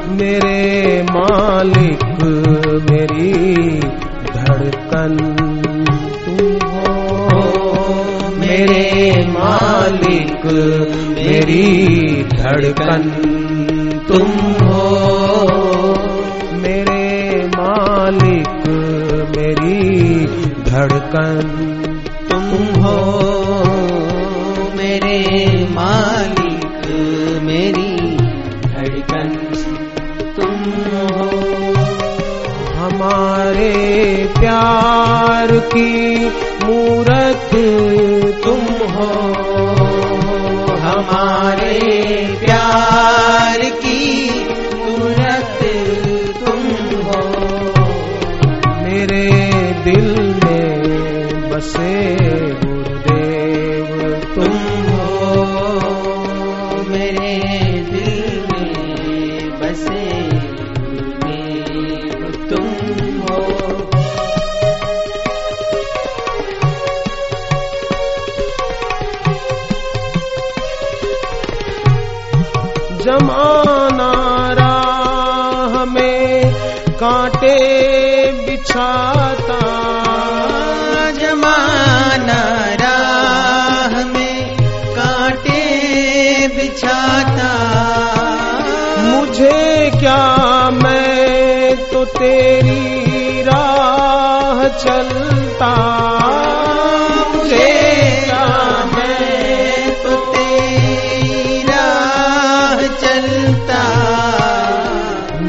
मेरे 0.09 1.03
मालिक 1.03 2.25
मेरी 2.91 3.81
धड़कन 4.27 5.17
तुम 6.25 6.69
हो। 6.69 8.05
मेरे 8.37 9.13
मालिक 9.29 10.47
मेरी 11.19 12.23
धड़कन। 12.23 13.42
धड़कन 21.13 21.49
तुम 22.31 22.83
हो 22.83 22.97
मेरे 24.77 25.19
मालिक 25.71 26.87
मेरी 27.43 28.17
धड़कन। 28.67 29.29
तुम 30.37 30.55
हो 30.93 31.29
हमारे 32.77 33.73
प्यार 34.39 35.59
की 35.59 35.91
बिछाता 78.73 79.61
जमाना 81.13 82.43
राह 82.81 83.97
में 84.05 84.57
कांटे 84.97 85.61
बिछाता। 86.49 87.51
मुझे 89.01 89.91
क्या 90.01 90.25
मैं 90.71 91.77
तो 91.77 92.05
तेरी 92.05 93.43
राह 93.43 94.65
चलता? 94.79 95.73
मुझे 97.35 97.71
क्या 98.25 98.49
मैं 98.97 100.03
तो 100.03 100.17
तेरी 100.33 101.63
राह 101.63 102.87
चलता? 103.05 103.85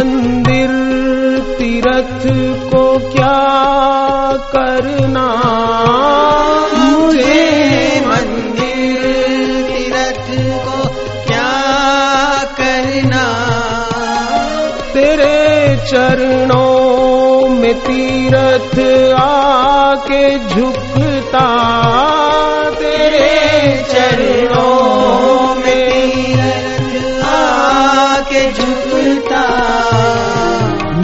मंदिर 0.00 0.70
तीरथ 1.58 2.23
को 2.70 2.99
क्या 2.99 3.52
करना? 4.37 5.26
मुझे 6.79 8.00
मंदिर 8.06 9.02
तीरथ 9.69 10.52
को 10.64 10.88
क्या 11.26 11.52
करना? 12.44 13.25
तेरे 14.94 15.76
चरणों 15.76 17.49
में 17.49 17.75
तीरथ 17.75 18.79
आके 19.20 20.49
झुकता 20.49 21.70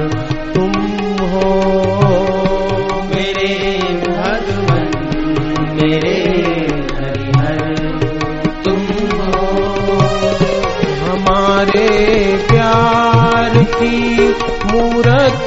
मूरत 14.72 15.46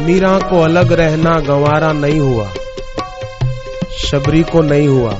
मीरा 0.05 0.39
को 0.39 0.61
अलग 0.61 0.93
रहना 0.93 1.39
गंवारा 1.39 1.93
नहीं 1.93 2.19
हुआ। 2.19 2.47
शबरी 3.97 4.43
को 4.43 4.61
नहीं 4.61 4.87
हुआ। 4.87 5.13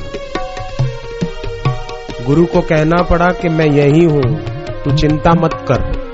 गुरु 2.26 2.46
को 2.46 2.62
कहना 2.62 3.04
पड़ा 3.04 3.30
कि 3.30 3.50
मैं 3.50 3.66
यही 3.66 4.06
हूँ, 4.06 4.22
तू 4.84 4.92
चिंता 4.92 5.32
मत 5.32 5.66
कर। 5.72 6.06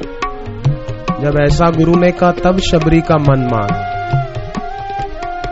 जब 1.22 1.38
ऐसा 1.42 1.70
गुरु 1.70 1.96
ने 1.96 2.12
कहा, 2.12 2.32
तब 2.32 2.60
शबरी 2.60 3.02
का 3.02 3.18
मन 3.18 3.50
मान 3.54 3.88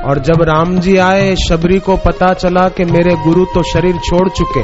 और 0.10 0.20
जब 0.20 0.42
राम 0.42 0.80
जी 0.80 0.98
आए, 0.98 1.36
शबरी 1.36 1.80
को 1.80 1.98
पता 1.98 2.34
चला 2.34 2.70
कि 2.70 2.86
मेरे 2.86 3.16
गुरु 3.16 3.46
तो 3.46 3.64
शरीर 3.64 3.96
छोड़ 3.96 4.30
चुके। 4.30 4.64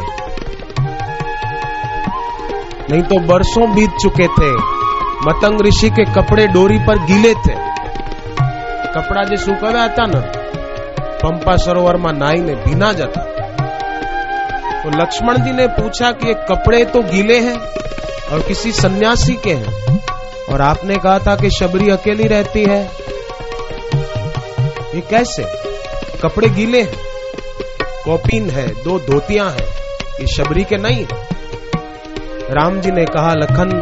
नहीं 2.92 3.02
तो 3.02 3.20
बरसों 3.20 3.76
बीत 3.76 3.92
चुके 4.02 4.28
थे। 4.28 4.52
मतंग 5.28 5.62
ऋषि 5.68 5.90
के 5.90 6.06
कपड़े 6.06 6.48
डोरी 6.48 6.80
पर 6.80 6.98
गीले 6.98 7.34
थे। 7.34 7.75
कपड़ा 8.95 9.23
जो 9.25 9.37
सुखाव्या 9.47 9.85
હતા 9.87 10.07
ને 10.13 10.21
पंपा 11.23 11.55
सरोवर 11.57 11.97
में 11.97 12.13
नाई 12.15 12.39
ने 12.41 12.55
भीना 12.57 12.93
जाता 12.93 13.23
तो 14.83 14.91
लक्ष्मण 14.93 15.39
जी 15.39 15.53
ने 15.53 15.67
पूछा 15.71 16.11
कि 16.13 16.29
ये 16.29 16.35
कपड़े 16.51 16.85
तो 16.95 17.03
गीले 17.11 17.39
हैं 17.41 17.57
और 18.33 18.43
किसी 18.43 18.73
सन्यासी 18.73 19.35
के 19.47 19.55
हैं 19.55 19.99
और 20.51 20.61
आपने 20.63 20.97
कहा 20.97 21.19
था 21.19 21.35
कि 21.37 21.51
शबरी 21.59 21.91
अकेली 21.91 22.29
रहती 22.29 22.65
है 22.65 22.81
ये 24.95 25.01
कैसे 25.11 25.45
कपड़े 26.23 26.49
गीले 26.51 26.83
हैं 26.83 27.01
कॉपिन 28.05 28.51
है 28.51 28.67
दो 28.85 28.99
धोतियां 29.07 29.51
हैं 29.51 29.69
ये 30.21 30.27
शबरी 30.37 30.65
के 30.65 30.77
नहीं 30.79 31.07
राम 32.53 32.81
जी 32.81 32.91
ने 32.91 33.05
कहा 33.09 33.35
लखन 33.37 33.81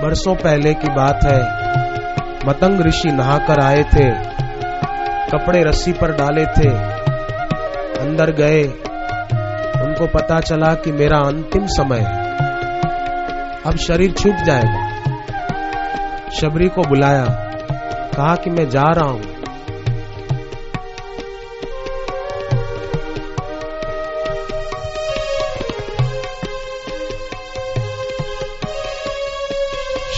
बरसों 0.00 0.34
पहले 0.36 0.74
की 0.74 0.94
बात 0.94 1.24
है 1.24 1.57
मतंग 2.45 2.81
ऋषि 2.81 3.11
नहाकर 3.11 3.63
आए 3.63 3.83
थे, 3.83 4.09
कपड़े 5.29 5.63
रस्सी 5.63 5.91
पर 5.93 6.11
डाले 6.11 6.45
थे, 6.45 6.69
अंदर 7.99 8.31
गए। 8.31 8.63
उनको 9.83 10.07
पता 10.07 10.39
चला 10.39 10.73
कि 10.73 10.91
मेरा 10.91 11.17
अंतिम 11.17 11.65
समय 11.65 11.97
है। 11.97 12.29
अब 13.65 13.77
शरीर 13.77 14.11
छूट 14.11 14.35
जाएगा। 14.35 14.89
शबरी 16.29 16.69
को 16.69 16.81
बुलाया, 16.81 17.25
कहा 18.15 18.35
कि 18.35 18.49
मैं 18.49 18.69
जा 18.69 18.83
रहा 18.83 19.09
हूँ। 19.09 19.23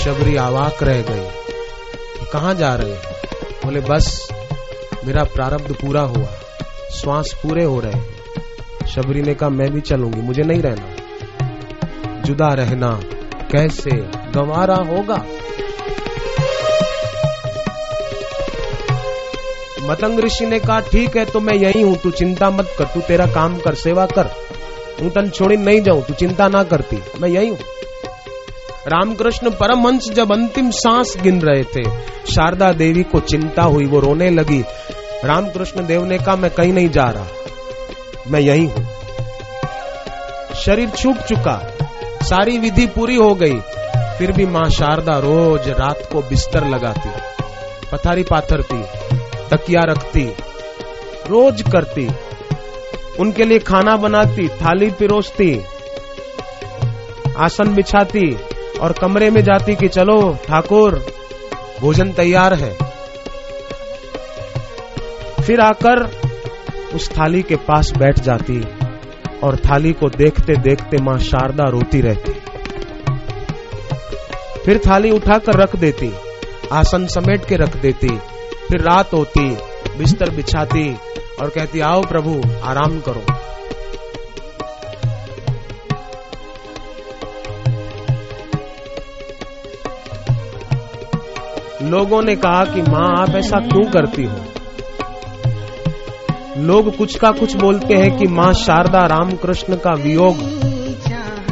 शबरी 0.04 0.36
आवाक 0.36 0.84
रह 0.84 1.02
गई। 1.02 1.41
कहा 2.34 2.54
जा 2.54 2.76
रहे 2.76 2.92
हैं? 2.92 3.02
बोले, 3.66 3.80
बस, 3.80 4.30
मेरा 5.06 5.24
प्रारब्ध 5.24 5.74
पूरा 5.74 6.02
हुआ। 6.02 6.28
श्वास 6.92 7.36
पूरे 7.44 7.64
हो 7.64 7.80
रहे 7.80 7.92
हैं। 7.92 8.10
शबरी 8.88 9.22
ने 9.22 9.34
कहा, 9.34 9.50
मैं 9.50 9.72
भी 9.72 9.82
चलूँगी, 9.82 10.22
मुझे 10.22 10.44
नहीं 10.44 10.62
रहना। 10.62 10.96
जुदा 12.22 12.54
रहना, 12.54 13.00
कैसे? 13.52 13.92
गंवारा 14.08 14.76
होगा? 14.76 15.26
मतंग 19.84 20.20
ऋषि 20.20 20.46
ने 20.46 20.60
कहा, 20.60 20.80
ठीक 20.80 21.18
है 21.18 21.26
तो 21.26 21.40
मैं 21.40 21.54
यही 21.54 21.82
हूँ। 21.82 21.98
तू 21.98 22.12
चिंता 22.12 22.50
मत 22.50 22.76
कर, 22.78 22.86
तू 22.86 23.02
तेरा 23.02 23.26
काम 23.26 23.60
कर, 23.60 23.76
सेवा 23.76 24.06
कर। 24.06 24.32
ऊटन 25.02 25.30
छोड़ी 25.30 25.58
नहीं 25.58 25.82
जाऊँ, 25.82 26.04
तू 26.04 26.14
चिंता 26.14 26.48
ना 26.48 26.64
करती। 26.64 27.00
मैं 27.20 27.30
यही 27.30 27.50
हूँ। 27.50 27.58
रामकृष्ण 28.88 29.50
परमहंस 29.50 30.12
जब 30.12 30.32
अंतिम 30.32 30.72
सांस 30.72 31.18
गिन 31.22 31.42
रहे 31.42 31.64
थे, 31.64 31.84
शारदा 32.32 32.72
देवी 32.72 33.04
को 33.04 33.20
चिंता 33.20 33.64
हुई, 33.64 33.86
वो 33.86 34.00
रोने 34.00 34.30
लगी। 34.30 34.64
रामकृष्ण 35.26 35.86
देव 35.86 36.06
ने 36.06 36.18
कहा, 36.18 36.36
मैं 36.36 36.52
कहीं 36.52 36.74
नहीं 36.74 36.90
जा 36.90 37.04
रहा। 37.04 37.26
मैं 38.28 38.40
यही 38.40 38.66
हूँ। 38.66 38.88
शरीर 40.56 40.90
छूट 40.90 41.18
चुका। 41.18 41.74
सारी 42.24 42.60
विधि 42.60 42.86
पूरी 42.86 43.16
हो 43.16 43.36
गई। 43.36 43.60
फिर 43.96 44.32
भी 44.32 44.46
माँ 44.46 44.70
शारदा 44.70 45.18
रोज 45.18 45.70
रात 45.70 46.00
को 46.12 46.22
बिस्तर 46.22 46.68
लगाती। 46.68 47.10
पथारी 47.92 48.24
पाथरती, 48.24 48.84
तकिया 49.52 49.82
रखती, 49.84 50.36
रोज 51.30 51.62
करती। 51.62 52.10
उनके 53.20 53.44
लिए 53.46 53.60
खाना 53.60 53.96
बनाती, 53.96 54.48
थाली 54.48 54.92
पिरोसती, 54.92 55.66
आसन 57.38 57.76
बिछाती 57.76 58.38
और 58.82 58.92
कमरे 58.92 59.30
में 59.30 59.44
जाती 59.44 59.76
कि 59.76 59.88
चलो, 59.88 60.38
ठाकुर, 60.48 61.06
भोजन 61.82 62.12
तैयार 62.12 62.54
है। 62.54 62.78
फिर 65.44 65.60
आकर 65.60 66.22
उस 66.96 67.10
थाली 67.10 67.42
के 67.42 67.56
पास 67.56 67.94
बैठ 67.98 68.20
जाती 68.20 68.64
और 69.44 69.56
थाली 69.56 69.94
को 69.94 70.10
देखते 70.10 70.54
देखते 70.58 70.98
माँ 71.02 71.18
शारदा 71.18 71.70
रोती 71.70 72.02
रहती। 72.02 72.32
फिर 74.66 74.82
थाली 74.88 75.12
उठाकर 75.12 75.54
रख 75.54 75.76
देती, 75.76 76.14
आसन 76.72 77.08
समेट 77.08 77.46
के 77.46 77.56
रख 77.56 77.78
देती, 77.78 78.18
फिर 78.70 78.82
रात 78.82 79.14
होती, 79.14 79.50
बिस्तर 79.98 80.30
बिछाती 80.30 80.98
और 81.42 81.50
कहती, 81.50 81.80
आओ 81.80 82.02
प्रभु, 82.02 82.42
आराम 82.64 83.00
करो। 83.00 83.41
लोगों 91.92 92.22
ने 92.22 92.36
कहा 92.36 92.66
कि 92.66 92.82
माँ, 92.82 93.22
आप 93.22 93.36
ऐसा 93.36 93.58
क्यों 93.58 93.92
करती 93.92 94.24
हो? 94.24 94.36
लोग 96.58 96.98
कुछ 96.98 97.18
का 97.18 97.32
कुछ 97.32 97.56
बोलते 97.56 97.94
हैं 97.94 98.18
कि 98.18 98.28
माँ, 98.28 98.54
शारदा 98.54 99.00
रामकृष्ण 99.00 99.76
का 99.76 99.94
वियोग 99.94 100.36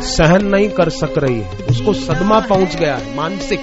सहन 0.01 0.45
नहीं 0.45 0.69
कर 0.69 0.89
सक 0.89 1.13
रही 1.17 1.39
है। 1.39 1.49
उसको 1.69 1.93
सदमा 1.93 2.39
पहुँच 2.39 2.75
गया 2.75 2.95
है, 2.95 3.15
मानसिक। 3.15 3.61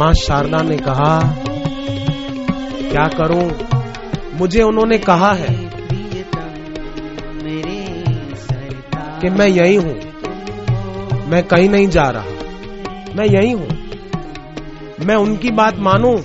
माँ 0.00 0.12
शारदा 0.12 0.62
ने 0.62 0.76
कहा, 0.76 1.36
क्या 2.90 3.08
करूँ? 3.08 3.50
मुझे 4.34 4.62
उन्होंने 4.62 4.98
कहा 4.98 5.32
है 5.32 5.70
कि 9.20 9.30
मैं 9.30 9.48
यही 9.48 9.76
हूँ। 9.76 10.05
मैं 11.26 11.42
कहीं 11.42 11.68
नहीं 11.68 11.88
जा 11.88 12.02
रहा। 12.02 12.24
मैं 13.16 13.24
यही 13.24 13.52
हूँ। 13.52 13.68
मैं 15.06 15.14
उनकी 15.14 15.50
बात 15.50 15.74
मानू 15.78 16.22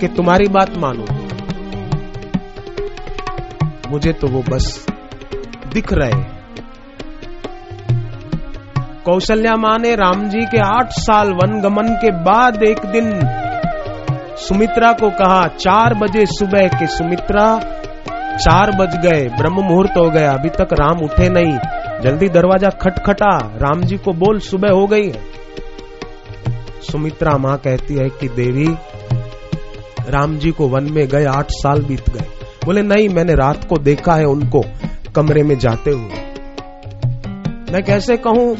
कि 0.00 0.08
तुम्हारी 0.08 0.46
बात 0.46 0.76
मानू। 0.76 1.04
मुझे 3.90 4.12
तो 4.12 4.26
वो 4.26 4.44
बस 4.50 4.86
दिख 5.72 5.92
रहे 5.92 6.36
कौशल्या 9.04 9.56
माँ 9.56 9.78
ने 9.78 9.94
राम 9.94 10.28
जी 10.28 10.40
के 10.40 10.58
आठ 10.58 10.88
साल 10.90 11.32
वन 11.32 11.60
गमन 11.60 11.88
के 11.88 12.10
बाद 12.10 12.62
एक 12.62 12.78
दिन 12.78 13.20
सुमित्रा 14.36 14.92
को 14.92 15.10
कहा, 15.10 15.46
चार 15.46 15.94
बजे 15.94 16.26
सुबह 16.26 16.66
के 16.66 16.86
सुमित्रा, 16.86 17.58
चार 18.36 18.70
बज 18.70 18.96
गए, 19.06 19.28
ब्रह्म 19.28 19.62
मुहूर्त 19.62 19.90
हो 19.90 20.10
गया, 20.10 20.32
अभी 20.32 20.48
तक 20.48 20.68
राम 20.72 20.98
उठे 21.04 21.28
नहीं। 21.28 21.58
जल्दी 22.06 22.28
दरवाज़ा 22.28 22.68
खटखटा। 22.68 23.38
राम 23.38 23.82
जी 23.82 23.96
को 23.96 24.12
बोल, 24.12 24.38
सुबह 24.38 24.70
हो 24.70 24.86
गई 24.86 25.06
है। 25.06 25.24
सुमित्रा 26.80 27.36
माँ 27.36 27.58
कहती 27.58 27.94
है 27.94 28.08
कि, 28.08 28.28
देवी 28.28 28.68
राम 30.08 30.38
जी 30.38 30.50
को 30.50 30.68
वन 30.68 30.92
में 30.92 31.08
गए, 31.08 31.24
आठ 31.24 31.46
साल 31.50 31.82
बीत 31.82 32.10
गए। 32.10 32.24
बोले, 32.64 32.82
नहीं, 32.82 33.08
मैंने 33.08 33.34
रात 33.34 33.64
को 33.64 33.76
देखा 33.76 34.14
है 34.14 34.24
उनको, 34.24 34.64
कमरे 35.16 35.42
में 35.42 35.58
जाते 35.58 35.90
हुए। 35.90 36.10
मैं 37.72 37.82
कैसे 37.82 38.16
कहूँ, 38.16 38.56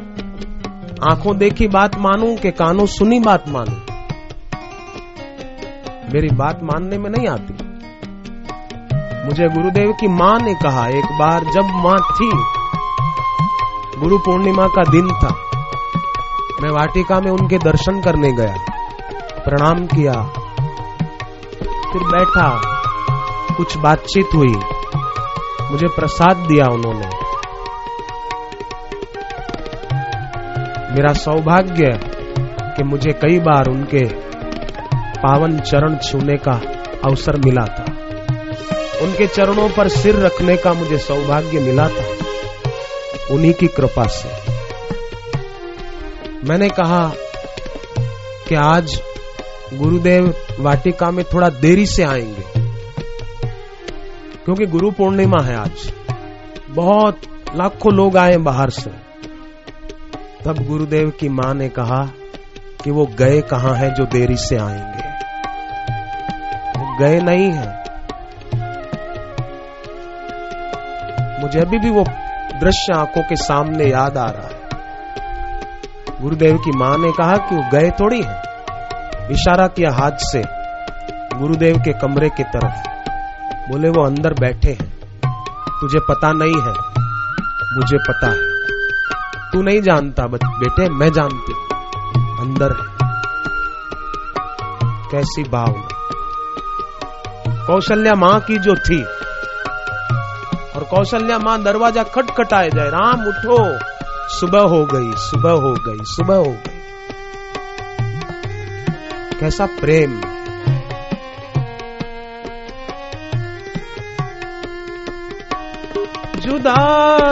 आँखों 1.12 1.38
देखी 1.38 1.68
बात 1.68 1.98
मानू 1.98 2.36
के 2.42 2.50
कानों 2.50 2.86
सुनी 2.86 3.20
बात 3.20 3.48
मानू? 3.48 3.76
मेरी 6.14 6.36
बात 6.36 6.60
मानने 6.62 6.98
में 6.98 7.10
नहीं 7.10 7.28
आती। 7.28 7.54
मुझे 9.26 9.48
गुरुदेव 9.48 9.92
की 9.92 10.08
माँ 10.08 10.38
ने 10.40 10.54
कहा, 10.54 10.88
एक 10.88 11.04
बार 11.04 11.40
जब 11.40 11.64
माँ 11.64 11.98
थी 11.98 12.55
गुरु 13.96 14.18
पूर्णिमा 14.18 14.66
का 14.66 14.84
दिन 14.84 15.08
था। 15.08 15.34
मैं 16.62 16.70
वाटिका 16.70 17.20
में 17.20 17.30
उनके 17.30 17.58
दर्शन 17.58 18.00
करने 18.00 18.32
गया। 18.32 18.56
प्रणाम 19.44 19.86
किया। 19.86 20.12
फिर 21.92 22.02
बैठा। 22.02 22.60
कुछ 23.56 23.76
बातचीत 23.76 24.26
हुई। 24.34 24.54
मुझे 25.70 25.86
प्रसाद 25.86 26.36
दिया 26.36 26.66
उन्होंने। 26.66 27.06
मेरा 30.94 31.12
सौभाग्य 31.12 32.00
कि 32.60 32.84
मुझे 32.84 33.12
कई 33.12 33.38
बार 33.38 33.66
उनके 33.66 34.04
पावन 35.00 35.58
चरण 35.58 35.96
छूने 35.96 36.36
का 36.36 36.60
अवसर 37.04 37.36
मिला 37.36 37.64
था। 37.64 37.84
उनके 39.02 39.26
चरणों 39.26 39.68
पर 39.68 39.88
सिर 39.88 40.26
रखने 40.26 40.56
का 40.56 40.72
मुझे 40.72 40.98
सौभाग्य 40.98 41.60
मिला 41.60 41.88
था। 41.88 42.15
उन्हीं 43.30 43.52
की 43.52 43.66
कृपा 43.66 44.06
से। 44.06 44.28
मैंने 46.44 46.68
कहा 46.68 47.12
कि 48.48 48.54
आज 48.54 49.00
गुरुदेव 49.74 50.34
वाटिका 50.60 51.10
में 51.10 51.24
थोड़ा 51.24 51.48
देरी 51.48 51.86
से 51.86 52.02
आएँगे, 52.02 52.44
क्योंकि 54.44 54.66
गुरु 54.66 54.90
पूर्णिमा 54.90 55.42
है 55.44 55.56
आज। 55.56 55.92
बहुत 56.70 57.20
लाखों 57.56 57.92
लोग 57.94 58.16
आए 58.16 58.36
बाहर 58.36 58.70
से। 58.70 58.90
तब 60.44 60.64
गुरुदेव 60.66 61.10
की 61.10 61.28
माँ 61.28 61.54
ने 61.54 61.68
कहा 61.68 62.02
कि 62.84 62.90
वो 62.90 63.06
गए 63.18 63.40
कहाँ 63.40 63.74
हैं 63.74 63.94
जो 63.94 64.04
देरी 64.04 64.36
से 64.36 64.56
आएँगे? 64.56 65.08
वो 66.78 66.98
गए 66.98 67.18
नहीं 67.20 67.50
है। 67.50 67.74
मुझे 71.42 71.60
अभी 71.60 71.78
भी 71.78 71.90
वो 71.90 72.04
दृश्य 72.60 72.92
आँखों 72.94 73.22
के 73.22 73.36
सामने 73.36 73.84
याद 73.84 74.16
आ 74.18 74.24
रहा 74.24 74.48
है। 74.48 74.66
गुरुदेव 76.22 76.56
की 76.56 76.70
माँ 76.70 76.98
ने 76.98 77.12
कहा 77.12 77.36
कि 77.36 77.56
वो 77.56 77.62
गए 77.72 77.90
थोड़ी 77.90 78.22
है। 78.22 78.42
इशारा 79.30 79.66
किया 79.66 79.90
हाथ 79.92 80.10
से, 80.12 80.42
गुरुदेव 81.38 81.76
के 81.76 81.92
कमरे 81.92 82.28
की 82.28 82.42
तरफ़। 82.42 82.88
बोले, 83.70 83.88
वो 83.88 84.06
अंदर 84.06 84.32
बैठे 84.32 84.70
हैं। 84.70 84.96
तुझे 85.80 85.98
पता 85.98 86.32
नहीं 86.32 86.60
है। 86.60 86.96
मुझे 87.78 87.98
पता 87.98 88.26
है। 88.26 88.56
तू 89.52 89.62
नहीं 89.62 89.82
जानता 89.82 90.22
बेटे, 90.26 90.88
मैं 90.88 91.12
जानती 91.12 91.52
अंदर 92.40 92.72
है। 92.72 92.96
कैसी 95.10 95.42
भावना। 95.42 95.88
कौशल्या 97.66 98.14
माँ 98.14 98.40
की 98.40 98.58
जो 98.58 98.74
थी 98.74 99.25
कौशल्या 100.90 101.38
माँ 101.38 101.62
दरवाज़ा 101.62 102.02
खटखटाए 102.02 102.70
जाए। 102.70 102.88
राम 102.88 103.26
उठो। 103.26 103.58
सुबह 104.28 104.60
हो 104.60 104.86
गई, 104.86 105.12
सुबह 105.16 105.50
हो 105.50 105.74
गई, 105.74 105.98
सुबह 106.02 106.36
हो 106.36 106.52
गई। 106.52 106.72
कैसा 109.40 109.66
प्रेम। 109.66 110.20
जुदा 116.40 116.76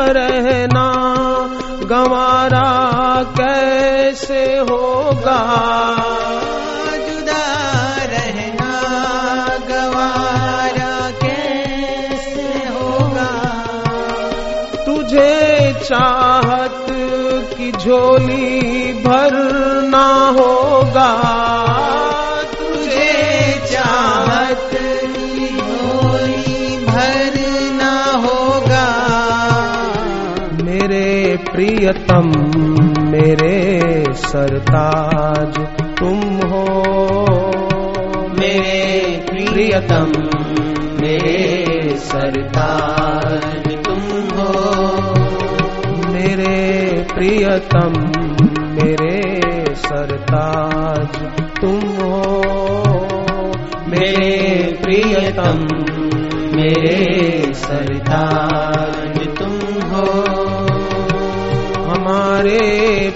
रहना, 0.08 0.86
गंवारा 1.84 2.68
कैसे 3.22 4.58
होगा? 4.58 5.40
झोली 18.24 18.92
भरना 18.92 20.28
होगा। 20.28 21.44
भरना 26.86 28.04
होगा। 28.04 28.86
मेरे 30.62 31.38
प्रियतम, 31.52 32.32
मेरे 33.10 33.80
सरताज, 34.14 35.56
तुम 35.98 36.20
हो। 36.50 36.82
मेरे 38.38 39.16
प्रियतम, 39.30 40.12
मेरे 41.00 41.54
सरताज, 41.98 43.84
तुम 43.84 44.02
हो। 44.38 44.74
मेरे 46.12 46.73
प्रियतम, 47.14 47.92
मेरे 48.50 49.40
सरताज, 49.74 51.16
तुम 51.60 51.80
हो। 51.80 52.42
मेरे 53.86 54.78
प्रियतम, 54.82 55.58
मेरे 56.56 57.54
सरताज, 57.54 59.38
तुम 59.38 59.82
हो। 59.82 60.24
हमारे 61.84 62.60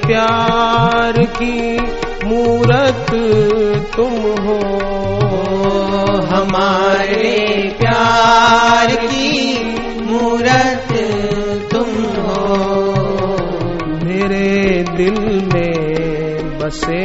प्यार 0.06 1.12
की 1.18 1.76
मूरत 2.24 3.06
तुम 3.96 4.12
हो। 4.44 4.58
हमारे 6.26 7.36
प्यार 7.80 8.94
की 8.94 9.67
बसे 16.68 17.04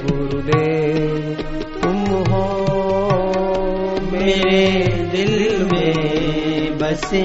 गुरुदेव 0.00 1.36
तुम 1.82 2.00
हो 2.30 2.42
मेरे 4.12 4.60
दिल 5.12 5.32
में 5.70 6.78
बसे 6.78 7.22